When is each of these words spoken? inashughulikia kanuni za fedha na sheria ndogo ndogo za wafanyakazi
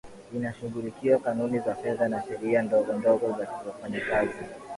inashughulikia 0.35 1.19
kanuni 1.19 1.59
za 1.59 1.75
fedha 1.75 2.07
na 2.09 2.23
sheria 2.27 2.61
ndogo 2.61 2.93
ndogo 2.93 3.27
za 3.27 3.47
wafanyakazi 3.67 4.39